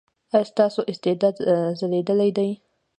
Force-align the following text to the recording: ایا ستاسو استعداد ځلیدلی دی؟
ایا 0.33 0.47
ستاسو 0.51 0.79
استعداد 0.91 1.35
ځلیدلی 1.79 2.29
دی؟ 2.37 2.49